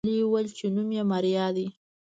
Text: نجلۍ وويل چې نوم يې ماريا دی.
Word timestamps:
نجلۍ 0.03 0.19
وويل 0.25 0.47
چې 0.57 0.65
نوم 0.75 0.89
يې 0.97 1.03
ماريا 1.11 1.47
دی. 1.55 1.67